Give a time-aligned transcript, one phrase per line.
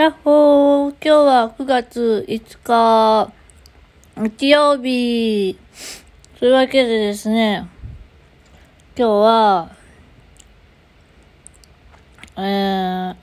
[0.00, 3.30] やっほー今日は9月5日、
[4.16, 5.58] 日曜日。
[6.38, 7.68] というわけでですね、
[8.96, 9.70] 今日は、
[12.38, 13.14] えー、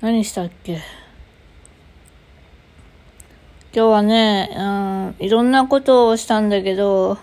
[0.00, 0.72] 何したっけ？
[0.72, 0.82] 今
[3.72, 4.50] 日はね、
[5.20, 7.16] うん、いろんなことをしたんだけど、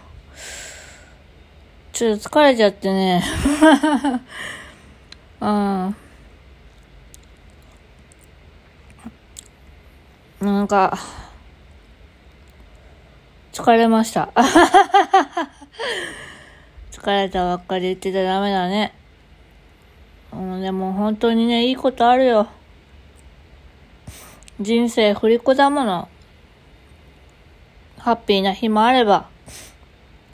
[1.91, 3.21] ちょっと疲れちゃってね。
[5.41, 5.95] うん。
[10.43, 10.99] なんか、
[13.53, 14.33] 疲れました。
[16.91, 18.93] 疲れたばっかり言ってたらダメだね。
[20.33, 22.49] うん、でも本当にね、いいことあるよ。
[24.59, 26.09] 人生振り子だもの。
[27.97, 29.29] ハッピーな日もあれば、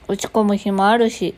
[0.08, 1.36] 落ち込む日もあるし、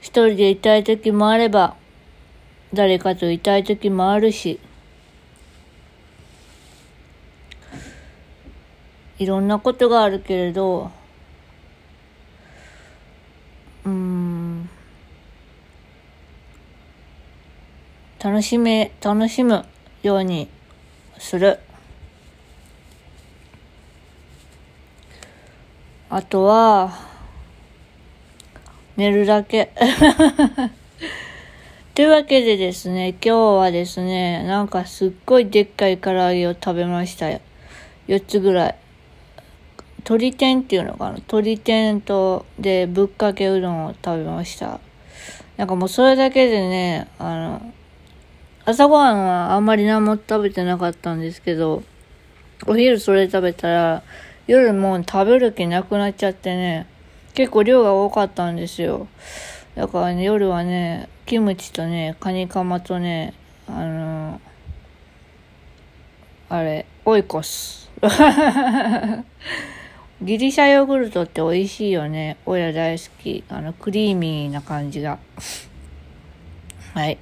[0.00, 1.76] 一人でいたい時もあれば、
[2.72, 4.58] 誰かといたい時もあるし、
[9.18, 10.90] いろんなことがあるけれど、
[13.84, 14.68] うん、
[18.18, 19.64] 楽しめ、楽しむ
[20.02, 20.48] ように
[21.18, 21.60] する。
[26.10, 26.92] あとは、
[28.96, 29.70] 寝るだけ。
[31.94, 37.40] というわけでですね、今日はですね、なんかすっごいでっかい唐揚げを食べましたよ。
[38.08, 38.83] 4つぐらい。
[40.04, 41.10] 鶏天っていうのかな？
[41.12, 44.80] 鶏天と、で、ぶっかけうどんを食べました。
[45.56, 47.72] なんかもうそれだけでね、あの、
[48.66, 51.82] 朝ごはんはあんまり何も食べてなかったんですけど、
[52.66, 54.02] お昼それ食べたら、
[54.46, 56.86] 夜もう食べる気なくなっちゃってね、
[57.34, 59.08] 結構量が多かったんですよ。
[59.74, 63.32] だからね、夜はね、キムチとね、カニカマとね、
[63.66, 64.40] あの
[66.50, 67.90] あれ、オイコス。
[70.24, 72.38] ギリシャヨーグルトって美味しいよね。
[72.46, 73.44] おいら大好き。
[73.50, 75.18] あの、クリーミーな感じが。
[76.94, 77.18] はい。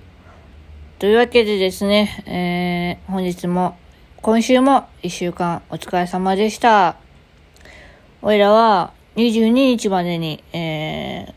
[1.00, 3.76] というわけでですね、えー、本日も、
[4.20, 6.94] 今週も一週間お疲れ様でした。
[8.22, 11.32] おいらは22日までに、えー、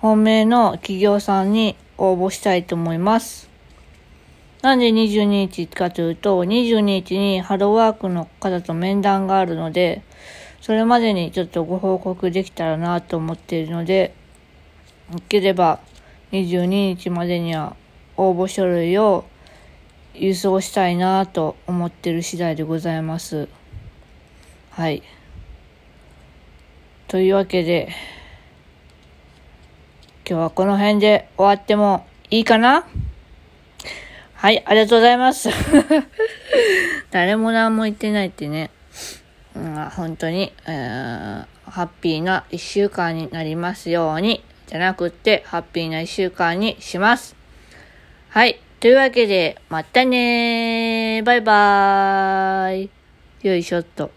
[0.00, 3.50] 本命の企業さんに応募したいと思います。
[4.62, 10.02] なんで22日かというと、22日にハローワークの方と面談があるので、
[10.64, 14.14] それまでにちょっとご報告できたらなと思っているので、
[15.14, 15.78] いければ
[16.32, 17.76] 22日までには
[18.16, 19.26] 応募書類を
[20.14, 23.46] 郵送したいなと思ってる次第でございます。
[24.70, 25.02] はい。
[27.08, 27.90] というわけで、
[30.26, 32.86] 今日はこの辺で終わってもいいかな？
[34.32, 35.50] はい、ありがとうございます。
[37.12, 38.70] 誰も何も言ってないってね。
[39.56, 47.36] うん、本当に、えー、ハッピーな一週間になりますように、じゃなくって、ハッピーな一週間にします。
[48.30, 48.60] はい。
[48.80, 51.24] というわけで、またねー。
[51.24, 52.90] バイバーイ。
[53.42, 54.10] よいしょっと。